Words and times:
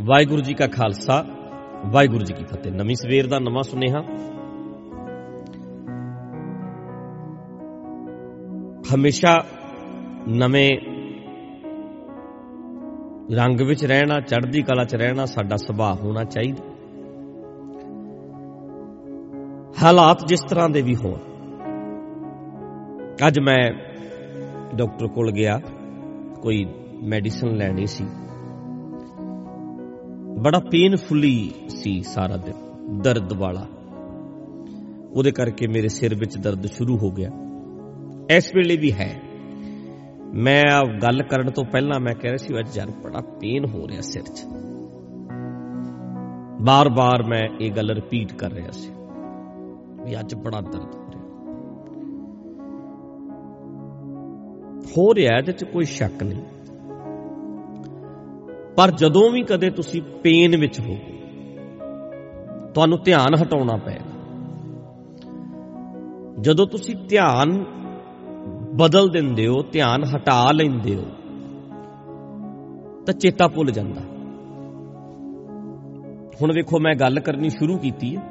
ਵਾਹਿਗੁਰੂ 0.00 0.42
ਜੀ 0.42 0.54
ਕਾ 0.54 0.66
ਖਾਲਸਾ, 0.66 1.24
ਵਾਹਿਗੁਰੂ 1.86 2.24
ਜੀ 2.24 2.34
ਕੀ 2.34 2.44
ਫਤਿਹ। 2.44 2.72
ਨਵੀਂ 2.72 2.94
ਸਵੇਰ 2.94 3.26
ਦਾ 3.26 3.38
ਨਵਾਂ 3.38 3.62
ਸੁਨੇਹਾ। 3.62 4.00
ਹਮੇਸ਼ਾ 8.94 9.44
ਨਵੇਂ 10.28 10.70
ਰੰਗ 13.34 13.60
ਵਿੱਚ 13.60 13.84
ਰਹਿਣਾ, 13.84 14.20
ਚੜ੍ਹਦੀ 14.20 14.62
ਕਲਾ 14.62 14.84
'ਚ 14.84 14.94
ਰਹਿਣਾ 14.94 15.24
ਸਾਡਾ 15.24 15.56
ਸੁਭਾਅ 15.56 15.94
ਹੋਣਾ 15.94 16.24
ਚਾਹੀਦਾ। 16.24 16.64
ਹਾਲਾਤ 19.82 20.26
ਜਿਸ 20.26 20.40
ਤਰ੍ਹਾਂ 20.40 20.68
ਦੇ 20.68 20.82
ਵੀ 20.82 20.96
ਹੋਣ। 20.96 21.18
ਅੱਜ 23.26 23.40
ਮੈਂ 23.40 23.72
ਡਾਕਟਰ 24.76 25.06
ਕੋਲ 25.06 25.32
ਗਿਆ, 25.32 25.60
ਕੋਈ 26.42 26.66
ਮੈਡੀਸਨ 27.02 27.48
ਲੈਣੀ 27.48 27.86
ਸੀ। 27.86 28.06
ਬੜਾ 30.38 30.58
ਪੇਨਫੁਲੀ 30.58 31.52
ਸੀ 31.68 32.02
ਸਾਰਾ 32.02 32.36
ਦਿਨ, 32.36 32.54
ਦਰਦ 33.02 33.32
ਵਾਲਾ। 33.32 33.66
ਉਹਦੇ 35.12 35.30
ਕਰਕੇ 35.30 35.66
ਮੇਰੇ 35.66 35.88
ਸਿਰ 35.88 36.14
ਵਿੱਚ 36.14 36.36
ਦਰਦ 36.36 36.66
ਸ਼ੁਰੂ 36.66 36.98
ਹੋ 36.98 37.10
ਗਿਆ। 37.10 37.30
ਇਸ 38.30 38.54
ਵੇਲੇ 38.54 38.76
ਵੀ 38.76 38.92
ਹੈ। 38.92 39.22
ਮੈਂ 40.34 40.64
ਆ 40.72 40.84
ਗੱਲ 41.02 41.22
ਕਰਨ 41.22 41.50
ਤੋਂ 41.50 41.64
ਪਹਿਲਾਂ 41.64 42.00
ਮੈਂ 42.00 42.14
ਕਹਿ 42.14 42.30
ਰਿਹਾ 42.30 42.36
ਸੀ, 42.36 42.58
ਅੱਜ 42.58 42.78
ਯਾਰ 42.78 42.90
ਬੜਾ 42.90 43.20
ਪੇਨ 43.20 43.64
ਹੋ 43.66 43.88
ਰਿਹਾ 43.88 44.00
ਸਿਰ 44.00 44.22
'ਚ। 44.22 44.44
ਬਾਰ-ਬਾਰ 46.60 47.22
ਮੈਂ 47.22 47.48
ਇਹ 47.60 47.72
ਗੱਲ 47.72 47.90
ਰਿਪੀਟ 47.90 48.32
ਕਰ 48.32 48.52
ਰਿਹਾ 48.52 48.70
ਸੀ 48.70 48.88
ਵੀ 50.04 50.20
ਅੱਜ 50.20 50.34
ਬੜਾ 50.34 50.60
ਦਰਦ 50.60 50.94
ਹੋ 50.94 51.06
ਰਿਹਾ। 51.10 51.22
ਹੋ 54.98 55.14
ਰਿਹਾ 55.14 55.38
ਇਹਦੇ 55.38 55.52
'ਚ 55.52 55.64
ਕੋਈ 55.64 55.84
ਸ਼ੱਕ 55.84 56.22
ਨਹੀਂ। 56.22 56.42
ਪਰ 58.78 58.90
ਜਦੋਂ 58.90 59.30
ਵੀ 59.30 59.42
ਕਦੇ 59.42 59.68
ਤੁਸੀਂ 59.70 60.00
ਪੇਨ 60.22 60.56
ਵਿੱਚ 60.60 60.78
ਹੋ, 60.80 60.96
ਤੁਹਾਨੂੰ 62.74 62.98
ਧਿਆਨ 63.04 63.34
ਹਟਾਉਣਾ 63.34 63.76
ਪਏਗਾ। 63.76 64.16
ਜਦੋਂ 66.40 66.66
ਤੁਸੀਂ 66.66 66.94
ਧਿਆਨ 67.08 67.64
ਬਦਲ 68.76 69.08
ਦਿੰਦੇ 69.08 69.46
ਹੋ, 69.46 69.62
ਧਿਆਨ 69.72 70.04
ਹਟਾ 70.04 70.52
ਲੈਂਦੇ 70.52 70.94
ਹੋ, 70.96 71.06
ਤਾਂ 73.06 73.14
ਚੇਤਾ 73.14 73.48
ਭੁੱਲ 73.48 73.70
ਜਾਂਦਾ। 73.70 74.00
ਹੁਣ 76.42 76.52
ਵੇਖੋ, 76.54 76.78
ਮੈਂ 76.78 76.94
ਗੱਲ 76.94 77.20
ਕਰਨੀ 77.20 77.50
ਸ਼ੁਰੂ 77.50 77.78
ਕੀਤੀ 77.78 78.16
ਹੈ। 78.16 78.22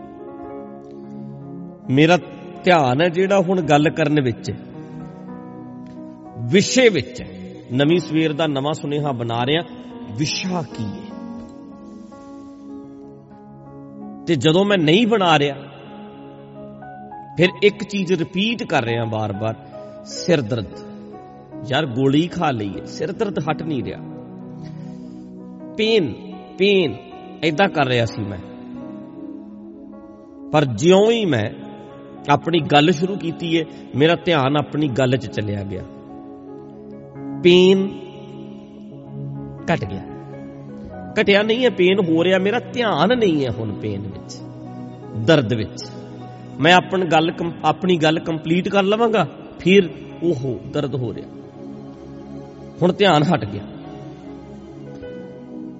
ਮੇਰਾ 1.89 2.17
ਧਿਆਨ 2.64 3.02
ਹੈ 3.02 3.09
ਜਿਹੜਾ 3.09 3.39
ਹੁਣ 3.39 3.61
ਗੱਲ 3.61 3.89
ਕਰਨ 3.89 4.22
ਵਿੱਚ 4.22 4.52
ਵਿਸ਼ੇ 6.52 6.88
ਵਿੱਚ 6.89 7.22
ਨਵੀਂ 7.73 8.00
ਸਵੇਰ 8.00 8.34
ਦਾ 8.34 8.48
ਨਵਾਂ 8.48 8.73
ਸੁਨੇਹਾ 8.73 9.11
ਬਣਾ 9.11 9.45
ਰਿਹਾ। 9.45 9.77
ਵਿਸ਼ਾ 10.12 10.62
ਕੀ 10.62 10.84
ਹੈ? 10.84 11.18
ਤੇ 14.26 14.36
ਜਦੋਂ 14.36 14.66
ਮੈਂ 14.66 14.78
ਨਹੀਂ 14.78 15.08
ਬਣਾ 15.08 15.40
ਰਿਹਾ, 15.40 15.56
ਫਿਰ 17.38 17.50
ਇੱਕ 17.64 17.84
ਚੀਜ਼ 17.84 18.14
ਰਿਪੀਟ 18.14 18.64
ਕਰ 18.64 18.84
ਰਿਹਾ 18.84 19.06
ਬਾਰ-ਬਾਰ, 19.06 19.56
ਸਿਰ 20.06 20.42
ਦਰਦ। 20.42 20.66
ਯਾਰ, 21.68 21.86
ਗੋਲੀ 21.86 22.28
ਖਾ 22.28 22.52
ਲਈ 22.52 22.80
ਹੈ, 22.80 22.86
ਸਿਰ 22.86 23.12
ਦਰਦ 23.12 23.40
ਹਟ 23.40 23.64
ਨਹੀਂ 23.64 23.84
ਰਿਹਾ। 23.84 24.00
ਪੇਨ 25.78 26.14
ਪੇਨ 26.58 26.96
ਐਦਾਂ 27.44 27.70
ਕਰ 27.70 27.86
ਰਿਹਾ 27.86 28.06
ਸੀ 28.06 28.22
ਮੈਂ। 28.22 28.40
ਪਰ 30.52 30.66
ਜਿਉਂ 30.66 31.12
ਹੀ 31.12 31.26
ਮੈਂ 31.26 31.50
ਆਪਣੀ 32.30 32.60
ਗੱਲ 32.60 32.92
ਸ਼ੁਰੂ 32.92 33.18
ਕੀਤੀ 33.18 33.60
ਹੈ, 33.60 33.66
ਮੇਰਾ 33.96 34.16
ਧਿਆਨ 34.16 34.58
ਆਪਣੀ 34.58 34.88
ਗੱਲ 34.88 35.18
'ਚ 35.18 35.26
ਚਲਿਆ 35.26 35.64
ਗਿਆ। 35.64 35.84
ਪੇਨ 37.44 38.07
ਘਟ 39.73 39.86
ਗਿਆ। 39.86 40.04
ਘਟਿਆ 41.22 41.44
ਨਹੀਂ 41.44 41.66
ਹੈ, 41.66 41.70
ਪੇਨ 41.70 41.98
ਹੋ 42.10 42.23
ਰਿਹਾ। 42.23 42.40
ਮੇਰਾ 42.40 42.60
ਧਿਆਨ 42.60 43.18
ਨਹੀਂ 43.18 43.46
ਹੈ 43.46 43.52
ਹੁਣ 43.52 43.73
ਪੇਨ 43.73 44.02
ਵਿੱਚ, 44.02 44.38
ਦਰਦ 45.18 45.54
ਵਿੱਚ। 45.54 45.90
ਮੈਂ 46.60 46.73
ਆਪਣੀ 46.73 47.06
ਗੱਲ 47.06 47.32
ਆਪਣੀ 47.66 47.98
ਗੱਲ 47.98 48.20
ਕੰਪਲੀਟ 48.20 48.70
ਕਰ 48.70 48.84
ਲਵਾਂਗਾ, 48.84 49.28
ਫਿਰ 49.60 49.89
ਉਹ 50.23 50.60
ਦਰਦ 50.72 50.95
ਹੋ 50.95 51.14
ਰਿਹਾ। 51.14 51.28
ਹੁਣ 52.82 52.94
ਧਿਆਨ 52.94 53.23
ਹਟ 53.23 53.45
ਗਿਆ। 53.45 53.64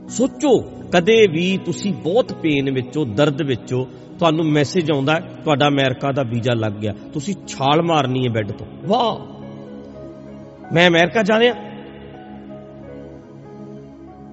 ਸੋਚੋ, 0.10 0.60
ਕਦੇ 0.92 1.28
ਵੀ 1.28 1.60
ਤੁਸੀਂ 1.66 1.94
ਬਹੁਤ 1.94 2.34
ਪੇਨ 2.34 2.72
ਵਿੱਚੋਂ, 2.72 3.06
ਦਰਦ 3.06 3.42
ਵਿੱਚੋਂ 3.42 3.86
ਤੁਹਾਨੂੰ 4.20 4.46
ਮੈਸੇਜ 4.46 4.92
ਆਉਂਦਾ, 4.92 5.20
ਤੁਹਾਡਾ 5.20 5.68
ਅਮਰੀਕਾ 5.68 6.12
ਦਾ 6.12 6.24
ਵੀਜ਼ਾ 6.24 6.54
ਲੱਗ 6.54 6.72
ਗਿਆ। 6.72 6.94
ਤੁਸੀਂ 7.14 7.36
ਛਾਲ 7.48 7.82
ਮਾਰਨੀ 7.82 8.28
ਹੈ 8.28 8.34
ਬੈੱਡ 8.34 8.52
ਤੋਂ। 8.52 8.68
ਵਾਹ! 8.86 9.16
ਮੈਂ 10.74 10.88
ਅਮਰੀਕਾ 10.88 11.24
ਜਾ 11.24 11.40
ਰਿਹਾ। 11.40 11.67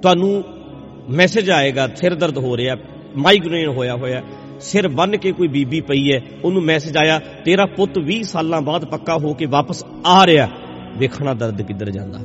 ਤੁਹਾਨੂੰ 0.04 0.44
ਮੈਸੇਜ 1.10 1.50
ਆਏਗਾ, 1.50 1.88
ਸਿਰ 1.96 2.14
ਦਰਦ 2.14 2.38
ਹੋ 2.38 2.56
ਰਿਹਾ 2.56 2.76
ਮਾਈਗ੍ਰੇਨ 3.16 3.68
ਹੋਇਆ 3.68 3.94
ਹੋਇਆ, 3.94 4.22
ਸਿਰ 4.60 4.88
ਬੰਨ 4.88 5.16
ਕੇ 5.16 5.32
ਕੋਈ 5.32 5.48
ਬੀਬੀ 5.48 5.80
ਪਈ 5.80 6.12
ਹੈ, 6.12 6.20
ਉਹਨੂੰ 6.44 6.62
ਮੈਸੇਜ 6.62 6.96
ਆਇਆ, 6.96 7.18
ਤੇਰਾ 7.18 7.66
ਪੁੱਤ 7.66 7.98
20 7.98 8.30
ਸਾਲਾਂ 8.30 8.60
ਬਾਅਦ 8.60 8.84
ਪੱਕਾ 8.84 9.16
ਹੋ 9.16 9.34
ਕੇ 9.34 9.46
ਵਾਪਸ 9.46 9.84
ਆ 10.06 10.26
ਰਿਹਾ। 10.26 10.48
ਵੇਖਣਾ 10.96 11.34
ਦਰਦ 11.34 11.62
ਕਿੱਧਰ 11.62 11.90
ਜਾਂਦਾ। 11.90 12.18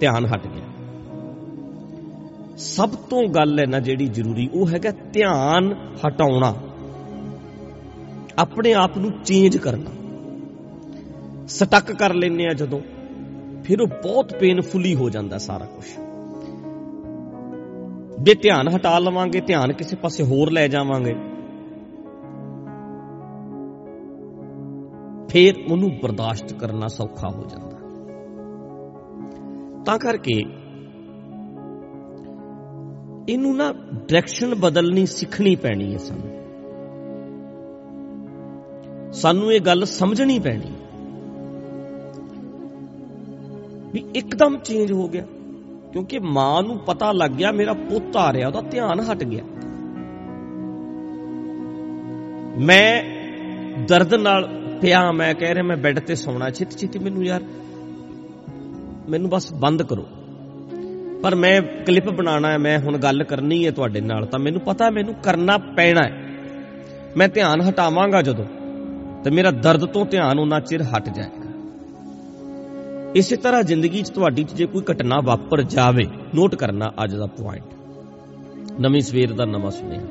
ਧਿਆਨ 0.00 0.26
ਹਟ 0.26 0.46
ਗਿਆ। 0.46 0.96
ਸਭ 2.56 2.88
ਤੋਂ 2.88 3.28
ਗੱਲ 3.28 3.58
ਹੈ 3.60 3.66
ਨਾ 3.66 3.80
ਜਿਹੜੀ 3.80 4.06
ਜ਼ਰੂਰੀ, 4.06 4.50
ਉਹ 4.54 4.68
ਹੈਗਾ 4.68 4.90
ਧਿਆਨ 5.12 5.74
ਹਟਾਉਣਾ। 6.08 6.54
ਆਪਣੇ 8.38 8.72
ਆਪ 8.72 8.98
ਨੂੰ 8.98 9.12
ਚੇਂਜ 9.24 9.56
ਕਰਨਾ। 9.56 9.90
ਸਟਕ 11.48 11.92
ਕਰ 11.92 12.14
ਲੈਨੇ 12.14 12.46
ਆ 12.46 12.52
ਜਦੋਂ। 12.52 12.80
ਫਿਰ 13.64 13.80
ਉਹ 13.80 13.88
ਬਹੁਤ 14.02 14.32
ਪੇਨਫੁਲੀ 14.34 14.94
ਹੋ 14.94 15.08
ਜਾਂਦਾ 15.10 15.38
ਸਾਰਾ 15.38 15.66
ਕੁਝ 15.66 15.84
ਜੇ 18.22 18.34
ਧਿਆਨ 18.34 18.68
ਹਟਾ 18.68 18.98
ਲਵਾਂਗੇ, 18.98 19.40
ਧਿਆਨ 19.40 19.72
ਕਿਸੇ 19.72 19.96
ਪਾਸੇ 19.96 20.24
ਹੋਰ 20.24 20.50
ਲੈ 20.50 20.66
ਜਾਵਾਂਗੇ, 20.68 21.14
ਫਿਰ 25.28 25.54
ਉਹਨੂੰ 25.70 25.90
ਬਰਦਾਸ਼ਤ 26.02 26.52
ਕਰਨਾ 26.52 26.88
ਸੌਖਾ 26.88 27.28
ਹੋ 27.28 27.44
ਜਾਂਦਾ। 27.44 27.76
ਤਾਂ 29.84 29.98
ਕਰਕੇ 29.98 30.38
ਇਹਨੂੰ 33.28 33.56
ਨਾ 33.56 33.72
ਡਾਇਰੈਕਸ਼ਨ 33.72 34.54
ਬਦਲਣੀ 34.54 35.06
ਸਿੱਖਣੀ 35.06 35.54
ਪੈਣੀ 35.56 35.92
ਹੈ 35.92 35.98
ਸਾਨੂੰ। 35.98 36.30
ਸਾਨੂੰ 39.12 39.52
ਇਹ 39.52 39.60
ਗੱਲ 39.60 39.84
ਸਮਝਣੀ 39.84 40.38
ਪੈਣੀ 40.38 40.72
ਵੀ 43.92 44.04
ਇੱਕਦਮ 44.14 44.58
ਚੇਂਜ 44.58 44.92
ਹੋ 44.92 45.08
ਗਿਆ। 45.08 45.24
ਕਿਉਂਕਿ 45.92 46.18
ਮਾਂ 46.18 46.62
ਨੂੰ 46.62 46.78
ਪਤਾ 46.78 47.12
ਲੱਗ 47.12 47.30
ਗਿਆ, 47.30 47.52
ਮੇਰਾ 47.52 47.72
ਪੁੱਤ 47.72 48.16
ਆ 48.16 48.32
ਰਿਹਾ, 48.32 48.48
ਉਹਦਾ 48.48 48.60
ਧਿਆਨ 48.60 49.00
ਹਟ 49.00 49.24
ਗਿਆ। 49.24 49.44
ਮੈਂ 52.58 53.02
ਦਰਦ 53.88 54.14
ਨਾਲ 54.14 54.48
ਪਿਆ, 54.82 55.12
ਮੈਂ 55.12 55.34
ਕਹਿ 55.34 55.54
ਰਿਹਾ, 55.54 55.64
ਮੈਂ 55.64 55.76
ਬੈੱਡ 55.76 55.98
ਤੇ 55.98 56.14
ਸੌਣਾ, 56.14 56.50
ਛੇਤੀ 56.50 56.76
ਛੇਤੀ 56.76 56.98
ਮੈਨੂੰ 56.98 57.24
ਯਾਰ, 57.24 57.42
ਮੈਨੂੰ 59.08 59.30
ਬਸ 59.30 59.52
ਬੰਦ 59.52 59.82
ਕਰੋ। 59.82 60.06
ਪਰ 61.22 61.34
ਮੈਂ 61.34 61.62
ਕਲਿੱਪ 61.62 62.10
ਬਣਾਉਣਾ 62.10 62.50
ਹੈ, 62.50 62.58
ਮੈਂ 62.58 62.78
ਹੁਣ 62.78 62.98
ਗੱਲ 62.98 63.24
ਕਰਨੀ 63.24 63.66
ਹੈ 63.66 63.70
ਤੁਹਾਡੇ 63.70 64.00
ਨਾਲ, 64.00 64.26
ਤਾਂ 64.26 64.38
ਮੈਨੂੰ 64.38 64.60
ਪਤਾ 64.60 64.90
ਮੈਨੂੰ 64.90 65.14
ਕਰਨਾ 65.14 65.58
ਪੈਣਾ 65.58 66.02
ਹੈ। 66.02 66.28
ਮੈਂ 67.16 67.28
ਧਿਆਨ 67.28 67.60
ਹਟਾਵਾਂਗਾ 67.60 68.22
ਜਦੋਂ, 68.22 68.44
ਤੇ 69.24 69.30
ਮੇਰਾ 69.30 69.50
ਦਰਦ 69.50 69.84
ਤੋਂ 69.84 70.06
ਧਿਆਨ 70.06 70.38
ਉਹਨਾਂ 70.38 70.60
ਚਿਰ 70.60 70.82
ਹਟ 70.82 71.08
ਜਾਏਗਾ 71.08 71.37
ਇਸੇ 73.14 73.36
ਤਰ੍ਹਾਂ 73.36 73.62
ਜ਼ਿੰਦਗੀ 73.62 74.02
'ਚ 74.02 74.08
ਤੁਹਾਡੀ 74.08 74.44
'ਚ 74.44 74.52
ਜੇ 74.52 74.66
ਕੋਈ 74.66 74.82
ਘਟਨਾ 74.92 75.20
ਵਾਪਰ 75.24 75.62
ਜਾਵੇ 75.62 76.06
ਨੋਟ 76.34 76.54
ਕਰਨਾ 76.54 76.92
ਅੱਜ 77.04 77.14
ਦਾ 77.14 77.26
ਪੁਆਇੰਟ 77.26 77.64
ਨਵੀਂ 78.80 79.00
ਸਵੇਰ 79.00 79.32
ਦਾ 79.32 79.44
ਨਵਾਂ 79.44 79.70
ਸੁਨੇਹਾ। 79.70 80.02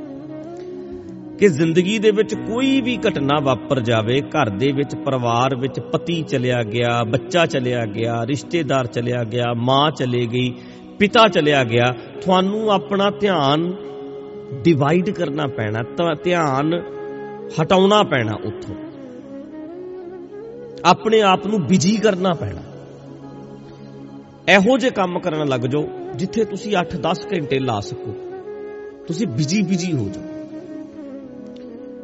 ਕਿ 1.39 1.47
ਜ਼ਿੰਦਗੀ 1.47 1.99
ਦੇ 1.99 2.11
ਵਿੱਚ 2.11 2.35
ਕੋਈ 2.35 2.81
ਵੀ 2.81 2.97
ਘਟਨਾ 2.97 3.39
ਵਾਪਰ 3.39 3.79
ਜਾਵੇ, 3.79 4.21
ਘਰ 4.21 4.49
ਦੇ 4.49 4.71
ਵਿੱਚ, 4.71 4.95
ਪਰਿਵਾਰ 4.95 5.55
ਵਿੱਚ 5.55 5.79
ਪਤੀ 5.79 6.23
ਚਲਿਆ 6.23 6.63
ਗਿਆ, 6.63 7.03
ਬੱਚਾ 7.03 7.45
ਚਲਿਆ 7.45 7.85
ਗਿਆ, 7.85 8.25
ਰਿਸ਼ਤੇਦਾਰ 8.25 8.87
ਚਲਿਆ 8.87 9.23
ਗਿਆ, 9.23 9.53
ਮਾਂ 9.53 9.91
ਚਲੇ 9.91 10.25
ਗਈ, 10.25 10.53
ਪਿਤਾ 10.99 11.27
ਚਲਿਆ 11.27 11.63
ਗਿਆ, 11.63 11.95
ਤੁਹਾਨੂੰ 12.21 12.71
ਆਪਣਾ 12.71 13.09
ਧਿਆਨ 13.09 13.73
ਡਿਵਾਈਡ 14.63 15.09
ਕਰਨਾ 15.09 15.47
ਪੈਣਾ, 15.47 15.83
ਤਾਂ, 15.83 16.15
ਧਿਆਨ 16.23 16.83
ਹਟਾਉਣਾ 17.61 18.03
ਪੈਣਾ 18.03 18.33
ਉੱਥੋਂ। 18.45 18.75
ਆਪਣੇ 20.85 21.21
ਆਪ 21.21 21.47
ਨੂੰ 21.47 21.61
ਬਿਜ਼ੀ 21.61 21.97
ਕਰਨਾ 21.97 22.33
ਪੈਣਾ। 22.33 22.76
ਇਹੋ 24.47 24.77
ਜਿਹੇ 24.77 24.91
ਕੰਮ 24.91 25.19
ਕਰਨ 25.19 25.47
ਲੱਗ 25.47 25.61
ਜਾਓ 25.61 25.87
ਜਿੱਥੇ 26.15 26.45
ਤੁਸੀਂ 26.45 26.75
8-10 26.75 27.27
ਘੰਟੇ 27.33 27.59
ਲਾ 27.59 27.79
ਸਕੋ। 27.79 28.13
ਤੁਸੀਂ 29.07 29.27
ਬਿਜ਼ੀ 29.27 29.61
ਬਿਜ਼ੀ 29.61 29.93
ਹੋ 29.93 30.09
ਜਾਓ। 30.09 30.23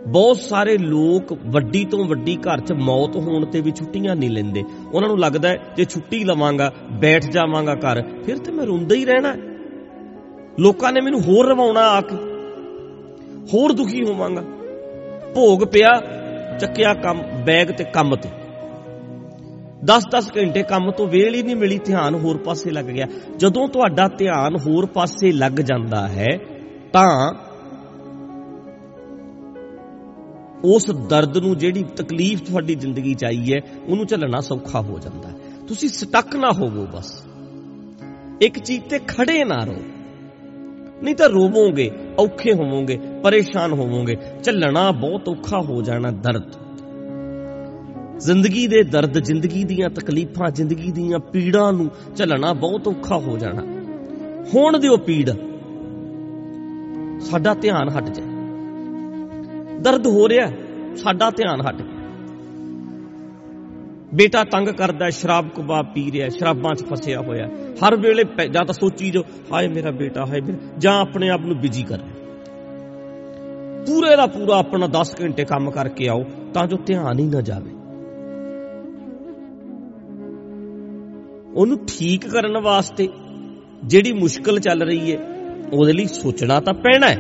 ਬਹੁਤ 0.08 0.38
ਸਾਰੇ 0.38 0.78
ਲੋਕ 0.78 1.38
ਵੱਡੀ 1.46 1.86
ਤੋਂ 1.86 2.06
ਵੱਡੀ 2.06 2.36
ਘਰ 2.36 2.60
'ਚ 2.60 2.74
ਮੌਤ 2.74 3.16
ਹੋਣ 3.16 3.46
ਤੇ 3.46 3.62
ਵੀ 3.62 3.72
ਛੁੱਟੀਆਂ 3.72 4.16
ਨਹੀਂ 4.16 4.30
ਲੈਂਦੇ। 4.30 4.64
ਉਹਨਾਂ 4.94 5.10
ਨੂੰ 5.10 5.20
ਲੱਗਦਾ 5.20 5.50
ਹੈ, 5.50 5.58
ਜੇ 5.78 5.86
ਛੁੱਟੀ 5.86 6.24
ਲਵਾਂਗਾ, 6.24 6.74
ਬੈਠ 6.92 7.26
ਜਾਵਾਂਗਾ 7.26 7.76
ਘਰ, 7.76 8.04
ਫਿਰ 8.26 8.38
ਤੇ 8.38 8.52
ਮੈਂ 8.52 8.66
ਰੋਂਦਾ 8.66 8.96
ਹੀ 8.96 9.06
ਰਹਿਣਾ। 9.06 9.36
ਲੋਕਾਂ 10.60 10.94
ਨੇ 10.94 11.02
ਮੈਨੂੰ 11.02 11.22
ਹੋਰ 11.22 11.48
ਰਵਾਉਣਾ 11.48 11.82
ਆ 11.82 12.02
ਕੇ। 12.02 12.16
ਹੋਰ 13.54 13.74
ਦੁਖੀ 13.74 14.04
ਹੋਵਾਂਗਾ। 14.04 14.44
ਭੋਗ 15.36 15.64
ਪਿਆ, 15.64 16.02
ਚੱਕਿਆ 16.58 16.94
ਕੰਮ, 16.94 17.22
ਬੈਗ 17.46 17.68
ਤੇ 17.68 17.84
ਕੰਮ 17.84 18.16
ਤੇ। 18.16 18.43
10-10 19.84 20.32
ਘੰਟੇ 20.38 20.64
ਕੰਮ 20.64 20.92
ਤੋਂ 20.92 21.08
ਵੇਲ 21.08 21.36
ਹੀ 21.36 21.44
ਨਹੀਂ 21.44 21.56
ਮਿਲੀ, 21.56 21.78
ਧਿਆਨ 21.78 22.16
ਹੋਰ 22.16 22.38
ਪਾਸੇ 22.38 22.70
ਲੱਗ 22.70 22.86
ਗਿਆ। 22.86 23.06
ਜਦੋਂ 23.38 23.68
ਤੁਹਾਡਾ 23.68 24.08
ਧਿਆਨ 24.08 24.56
ਹੋਰ 24.56 24.86
ਪਾਸੇ 24.86 25.32
ਲੱਗ 25.32 25.52
ਜਾਂਦਾ 25.52 26.08
ਹੈ, 26.08 26.40
ਤਾਂ 26.94 27.34
ਉਸ 30.64 30.92
ਦਰਦ 30.92 31.38
ਨੂੰ 31.38 31.58
ਜਿਹੜੀ 31.58 31.84
ਤਕਲੀਫ 31.84 32.42
ਤੁਹਾਡੀ 32.42 32.76
ਜ਼ਿੰਦਗੀ 32.76 33.14
'ਚ 33.14 33.26
ਆਈ 33.26 33.54
ਹੈ, 33.54 33.62
ਉਹਨੂੰ 33.88 34.06
ਝੱਲਣਾ 34.06 34.40
ਸੌਖਾ 34.40 34.82
ਹੋ 34.82 35.00
ਜਾਂਦਾ 35.00 35.30
ਹੈ। 35.30 35.36
ਤੁਸੀਂ 35.68 35.90
ਸਟਕ 35.90 36.36
ਨਾ 36.36 36.52
ਹੋਵੋ 36.52 36.86
ਬਸ। 36.86 37.24
ਇੱਕ 38.42 38.60
ਚੀਜ਼ 38.60 38.84
ਤੇ 38.84 39.00
ਖੜੇ 39.00 39.44
ਨਾ 39.44 39.64
ਰਹੋ। 39.64 39.82
ਨਹੀਂ 41.04 41.16
ਤਾਂ 41.16 41.30
ਰੋਵੋਗੇ, 41.30 41.92
ਔਖੇ 42.20 42.54
ਹੋਵੋਗੇ, 42.54 43.00
ਪਰੇਸ਼ਾਨ 43.24 43.72
ਹੋਵੋਗੇ। 43.72 44.16
ਝੱਲਣਾ 44.44 44.92
ਬਹੁਤ 44.92 45.30
ਔਖਾ 45.30 45.62
ਹੋ 45.62 45.82
ਜਾਣਾ 45.82 46.12
ਦਰਦ। 46.12 46.73
ਜ਼ਿੰਦਗੀ 48.26 48.68
ਦੇ 48.68 48.84
ਦਰਦ 48.84 49.20
ਜ਼ਿੰਦਗੀ 49.20 49.64
ਦੀਆਂ 49.64 49.90
ਤਕਲੀਫਾਂ, 49.90 50.50
ਜ਼ਿੰਦਗੀ 50.52 50.92
ਦੀਆਂ 50.92 51.20
ਪੀੜਾਂ 51.20 51.74
ਨੂੰ 51.74 51.90
ਝੱਲਣਾ 52.16 52.54
ਬਹੁਤ 52.54 52.88
ਔਖਾ 52.88 53.18
ਹੋ 53.18 53.38
ਜਾਣਾ। 53.38 53.62
ਹੋਣ 54.54 54.78
ਦਿਓ 54.80 54.98
ਪੀੜ। 54.98 55.30
ਸਾਡਾ 57.22 57.54
ਧਿਆਨ 57.54 57.90
ਹਟ 57.90 58.10
ਜਾਏ। 58.10 59.80
ਦਰਦ 59.80 60.08
ਹੋ 60.08 60.30
ਰਿਹਾ, 60.30 60.48
ਸਾਡਾ 60.96 61.30
ਧਿਆਨ 61.30 61.62
ਹਟ 61.62 61.82
ਗਿਆ 61.82 62.02
ਬੇਟਾ 64.14 64.44
ਤੰਗ 64.44 64.68
ਕਰਦਾ 64.68 65.10
ਸ਼ਰਾਬ 65.10 65.50
ਕਬਾਬ 65.50 65.94
ਪੀ 65.94 66.12
ਰਿਹਾ 66.12 66.30
ਸ਼ਰਾਬਾਂ 66.30 66.74
'ਚ 66.76 66.84
ਫਸਿਆ 66.86 67.20
ਹੋਇਆ 67.20 67.48
ਹਰ 67.84 67.96
ਵੇਲੇ 67.96 68.24
ਜਾਂ 68.48 68.66
ਤਾਂ 68.66 68.74
ਸੋਚੀ 68.74 69.12
ਜੋ 69.12 69.24
ਹਾਏ 69.54 69.68
ਮੇਰਾ 69.68 69.92
ਬੇਟਾ, 69.92 70.26
ਹਾਏ 70.26 70.42
ਜਾਂ 70.78 71.00
ਆਪਣੇ 71.02 71.30
ਆਪ 71.30 71.42
ਨੂੰ 71.42 71.58
ਬਿਜ਼ੀ 71.58 71.84
ਕਰ 71.84 72.00
ਰਿਹਾ 72.00 72.14
ਪੂਰੇ 73.88 74.16
ਦਾ 74.16 74.26
ਪੂਰਾ 74.26 74.58
ਆਪਣਾ 74.58 74.88
10 74.88 75.16
ਘੰਟੇ 75.22 75.46
ਕੰਮ 75.46 75.72
ਕਰਕੇ 75.72 76.08
ਆਓ, 76.08 76.24
ਤਾਂ 76.54 76.68
ਜੋ 76.68 76.78
ਧਿਆਨ 76.86 77.20
ਹੀ 77.20 77.26
ਨਾ 77.26 77.42
ਜਾਵੇ। 77.42 77.83
ਉਹਨੂੰ 81.56 81.86
ਠੀਕ 81.86 82.28
ਕਰਨ 82.28 82.58
ਵਾਸਤੇ 82.58 83.10
ਜਿਹੜੀ 83.86 84.12
ਮੁਸ਼ਕਲ 84.12 84.60
ਚੱਲ 84.60 84.82
ਰਹੀ 84.84 85.12
ਹੈ, 85.12 85.18
ਉਹਦੇ 85.74 85.94
ਲਈ 85.94 86.06
ਸੋਚਣਾ 86.06 86.60
ਤਾਂ 86.60 86.74
ਪੈਣਾ 86.74 87.10
ਹੈ। 87.10 87.20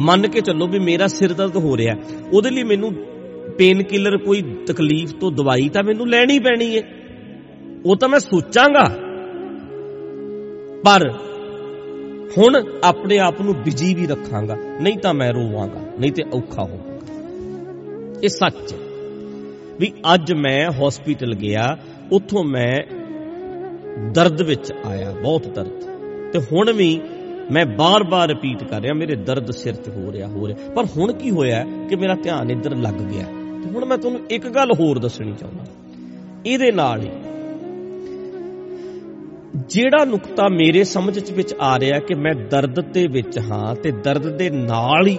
ਮੰਨ 0.00 0.28
ਕੇ 0.28 0.40
ਚੱਲੋ 0.40 0.66
ਵੀ 0.66 0.78
ਮੇਰਾ 0.78 1.06
ਸਿਰ 1.06 1.32
ਦਰਦ 1.32 1.56
ਹੋ 1.56 1.76
ਰਿਹਾ 1.76 1.96
ਉਹਦੇ 2.32 2.50
ਲਈ 2.50 2.62
ਮੈਨੂੰ 2.62 2.92
ਪੇਨ 3.58 3.82
ਕਿਲਰ 3.82 4.16
ਕੋਈ 4.16 4.42
ਤਕਲੀਫ 4.66 5.12
ਤੋਂ 5.12 5.32
ਦਵਾਈ 5.32 5.68
ਤਾਂ 5.68 5.82
ਮੈਨੂੰ 5.82 6.08
ਲੈਣੀ 6.08 6.38
ਪੈਣੀ 6.38 6.76
ਹੈ। 6.76 6.82
ਉਹ 7.86 7.96
ਤਾਂ 7.96 8.08
ਮੈਂ 8.08 8.18
ਸੋਚਾਂਗਾ। 8.18 8.84
ਪਰ 10.84 11.10
ਹੁਣ 12.38 12.64
ਆਪਣੇ 12.84 13.18
ਆਪ 13.18 13.40
ਨੂੰ 13.40 13.54
ਬਿਜ਼ੀ 13.54 13.94
ਵੀ 13.94 14.06
ਰੱਖਾਂਗਾ, 14.06 14.56
ਨਹੀਂ 14.80 14.98
ਤਾਂ 14.98 15.14
ਮੈਂ 15.14 15.32
ਰੋਵਾਂਗਾ, 15.32 15.80
ਨਹੀਂ 16.00 16.12
ਤੇ 16.12 16.22
ਔਖਾ 16.32 16.62
ਹੋਵਾਂਗਾ। 16.62 16.96
ਇਹ 18.22 18.28
ਸੱਚ 18.28 18.72
ਹੈ 18.72 18.78
ਵੀ 19.80 19.92
ਅੱਜ 20.14 20.32
ਮੈਂ 20.32 20.70
ਹਸਪੀਟਲ 20.70 21.34
ਗਿਆ, 21.34 21.78
ਉੱਥੋਂ 22.12 22.44
ਮੈਂ 22.44 23.01
ਦਰਦ 23.98 24.42
ਵਿੱਚ 24.42 24.72
ਆਇਆ, 24.86 25.10
ਬਹੁਤ 25.10 25.46
ਦਰਦ। 25.46 25.82
ਤੇ 26.32 26.40
ਹੁਣ 26.52 26.72
ਵੀ 26.72 27.00
ਮੈਂ 27.50 27.66
ਬਾਰ-ਬਾਰ 27.66 28.28
ਰਿਪੀਟ 28.28 28.64
ਕਰ 28.64 28.80
ਰਿਹਾ, 28.80 28.94
ਮੇਰੇ 28.94 29.16
ਦਰਦ 29.16 29.50
ਸਿਰ 29.50 29.74
'ਚ 29.74 29.88
ਹੋ 29.88 30.12
ਰਿਹਾ 30.12 30.26
ਹੋ 30.26 30.48
ਰਿਹਾ। 30.48 30.70
ਪਰ 30.70 30.84
ਹੁਣ 30.84 31.12
ਕੀ 31.12 31.30
ਹੋਇਆ 31.30 31.66
ਕਿ 31.90 31.96
ਮੇਰਾ 31.96 32.14
ਧਿਆਨ 32.14 32.50
ਇੱਧਰ 32.50 32.76
ਲੱਗ 32.76 32.94
ਗਿਆ। 32.94 33.24
ਤੇ 33.62 33.70
ਹੁਣ 33.74 33.84
ਮੈਂ 33.84 33.98
ਤੁਹਾਨੂੰ 33.98 34.20
ਇੱਕ 34.30 34.48
ਗੱਲ 34.48 34.72
ਹੋਰ 34.80 34.98
ਦੱਸਣੀ 34.98 35.34
ਚਾਹੁੰਦਾ। 35.40 35.64
ਇਹਦੇ 36.46 36.72
ਨਾਲ 36.72 37.02
ਹੀ 37.02 37.10
ਜਿਹੜਾ 39.68 40.04
ਨੁਕਤਾ 40.04 40.48
ਮੇਰੇ 40.48 40.84
ਸਮਝ 40.84 41.18
ਚ 41.18 41.30
ਵਿੱਚ 41.30 41.54
ਆ 41.60 41.78
ਰਿਹਾ 41.78 41.98
ਕਿ 41.98 42.14
ਮੈਂ 42.14 42.34
ਦਰਦ 42.34 42.80
ਦੇ 42.80 43.06
ਵਿੱਚ 43.06 43.38
ਹਾਂ, 43.38 43.74
ਤੇ 43.74 43.90
ਦਰਦ 43.90 44.36
ਦੇ 44.36 44.50
ਨਾਲ 44.50 45.06
ਹੀ 45.06 45.18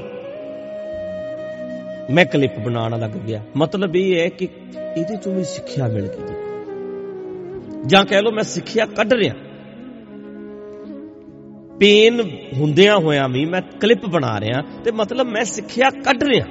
ਮੈਂ 2.11 2.25
ਕਲਿੱਪ 2.25 2.59
ਬਣਾਉਣ 2.59 2.99
ਲੱਗ 2.99 3.11
ਗਿਆ। 3.11 3.41
ਮਤਲਬ 3.57 3.95
ਇਹ 3.95 4.19
ਹੈ 4.19 4.29
ਕਿ 4.29 4.47
ਇਹਦੇ 4.97 5.15
ਚੋਂ 5.15 5.33
ਵੀ 5.33 5.43
ਸਿੱਖਿਆ 5.43 5.87
ਮਿਲ 5.87 6.07
ਗਈ। 6.07 6.32
ਜਾਂ 7.87 8.05
ਕਹਿ 8.05 8.21
ਲਓ 8.21 8.31
ਮੈਂ 8.31 8.43
ਸਿੱਖਿਆ 8.43 8.85
ਕੱਢ 8.85 9.13
ਰਿਹਾ। 9.13 9.35
ਪੇਨ 11.79 12.21
ਹੁੰਦਿਆਂ 12.57 12.97
ਹੋਇਆਂ 12.97 13.29
ਵੀ 13.29 13.45
ਮੈਂ 13.45 13.61
ਕਲਿੱਪ 13.61 14.05
ਬਣਾ 14.05 14.39
ਰਿਹਾ 14.39 14.61
ਤੇ 14.83 14.91
ਮਤਲਬ 14.91 15.27
ਮੈਂ 15.27 15.45
ਸਿੱਖਿਆ 15.45 15.89
ਕੱਢ 15.89 16.23
ਰਿਹਾ। 16.23 16.45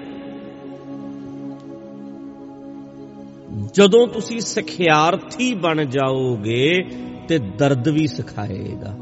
ਜਦੋਂ 3.75 4.07
ਤੁਸੀਂ 4.07 4.41
ਸਿਖਿਆਰਥੀ 4.41 5.55
ਬਣ 5.55 5.85
ਜਾਓਗੇ 5.85 6.85
ਤੇ 7.29 7.39
ਦਰਦ 7.39 7.89
ਵੀ 7.89 8.07
ਸਿਖਾਏਗਾ। 8.07 8.97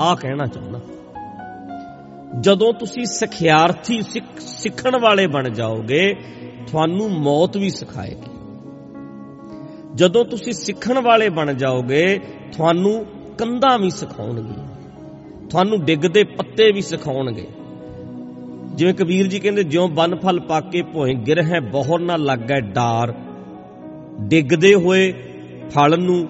ਆ 0.00 0.14
ਕਹਿਣਾ 0.14 0.46
ਚਾਹੁੰਦਾ। 0.46 0.80
ਜਦੋਂ 2.40 2.72
ਤੁਸੀਂ 2.72 3.04
ਸਿਖਿਆਰਥੀ 3.04 4.02
ਸਿੱਖਣ 4.40 5.00
ਵਾਲੇ 5.00 5.26
ਬਣ 5.26 5.48
ਜਾਓਗੇ, 5.48 6.14
ਤੁਹਾਨੂੰ 6.66 7.10
ਮੌਤ 7.10 7.56
ਵੀ 7.56 7.70
ਸਿਖਾਏਗੀ। 7.70 8.31
ਜਦੋਂ 9.94 10.24
ਤੁਸੀਂ 10.24 10.52
ਸਿੱਖਣ 10.52 11.02
ਵਾਲੇ 11.02 11.28
ਬਣ 11.28 11.54
ਜਾਓਗੇ, 11.54 12.20
ਤੁਹਾਨੂੰ 12.52 13.06
ਕੰਧਾਂ 13.38 13.78
ਵੀ 13.78 13.90
ਸਿਖਾਉਣਗੇ। 13.90 14.62
ਤੁਹਾਨੂੰ 15.50 15.84
ਡਿੱਗਦੇ 15.84 16.24
ਪੱਤੇ 16.24 16.72
ਵੀ 16.72 16.82
ਸਿਖਾਉਣਗੇ। 16.82 17.46
ਜਿਵੇਂ 18.74 18.94
ਕਬੀਰ 18.94 19.26
ਜੀ 19.26 19.38
ਕਹਿੰਦੇ, 19.38 19.64
ਜਿਉਂ 19.64 19.88
ਬਨ 19.88 20.14
ਫਲ 20.14 20.40
ਪਾਕੇ 20.40 20.82
ਭੋਏ 20.82 21.14
ਗਿਰ 21.14 21.42
ਹੈ 21.42 21.60
ਬਹੁਰ 21.60 22.00
ਨਾ 22.00 22.16
ਲੱਗੈ 22.16 22.60
ਡਾਰ। 22.60 23.14
ਡਿੱਗਦੇ 24.20 24.74
ਹੋਏ 24.74 25.12
ਫਲ 25.70 25.98
ਨੂੰ 25.98 26.28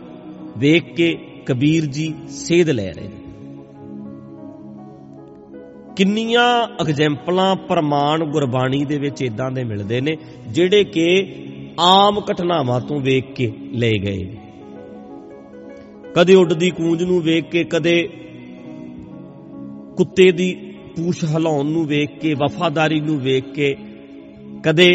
ਵੇਖ 0.59 0.95
ਕੇ 0.95 1.15
ਕਬੀਰ 1.47 1.87
ਜੀ 1.87 2.15
ਸੇਧ 2.29 2.71
ਲੈ 2.71 2.93
ਰਹੇ 2.93 3.09
ਨੇ। 3.09 3.17
ਕਿੰਨੀਆਂ 5.97 6.65
ਐਗਜ਼ੈਂਪਲਾਂ 6.81 7.57
ਪ੍ਰਮਾਣ 7.57 8.25
ਗੁਰਬਾਣੀ 8.25 8.85
ਦੇ 8.85 8.99
ਵਿੱਚ 8.99 9.23
ਇਦਾਂ 9.23 9.51
ਦੇ 9.51 9.65
ਮਿਲਦੇ 9.65 10.01
ਨੇ, 10.01 10.17
ਜਿਹੜੇ 10.49 10.85
ਕਿ 10.85 11.35
ਆਮ 11.81 12.21
ਘਟਨਾਵਾਂ 12.33 12.81
ਤੋਂ 12.81 13.01
ਵੇਖ 13.01 13.33
ਕੇ 13.33 13.53
ਲਏ 13.73 13.99
ਗਏ। 13.99 14.37
ਕਦੇ 16.15 16.35
ਉੱਡਦੀ 16.35 16.71
ਕੂੰਜ 16.71 17.03
ਨੂੰ 17.03 17.23
ਵੇਖ 17.23 17.45
ਕੇ, 17.45 17.65
ਕਦੇ 17.65 18.09
ਕੁੱਤੇ 19.97 20.33
ਦੀ 20.33 20.75
ਪੂਛ 20.97 21.25
ਹਿਲਾਉਣ 21.25 21.67
ਨੂੰ 21.67 21.87
ਵੇਖ 21.87 22.19
ਕੇ, 22.19 22.35
ਵਫਾਦਾਰੀ 22.35 23.01
ਨੂੰ 23.01 23.21
ਵੇਖ 23.21 23.45
ਕੇ, 23.45 23.77
ਕਦੇ 24.63 24.89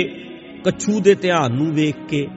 ਕਛੂ 0.64 1.00
ਦੇ 1.00 1.16
ਧਿਆਨ 1.16 1.54
ਨੂੰ 1.54 1.74
ਵੇਖ 1.74 1.96
ਕੇ 2.10 2.28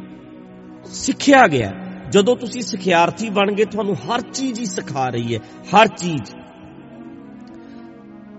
ਸਿੱਖਿਆ 0.87 1.47
ਗਿਆ। 1.47 1.73
ਜਦੋਂ 2.11 2.37
ਤੁਸੀਂ 2.37 2.63
ਸਿਖਿਆਰਥੀ 2.63 3.31
ਬਣ 3.31 3.53
ਗਏ, 3.53 3.65
ਤੁਹਾਨੂੰ 3.65 3.95
ਹਰ 3.95 4.21
ਚੀਜ਼ 4.21 4.61
ਹੀ 4.61 4.65
ਸਿਖਾ 4.65 5.09
ਰਹੀ 5.09 5.35
ਹੈ, 5.35 5.41
ਹਰ 5.75 5.87
ਚੀਜ਼। 5.87 6.33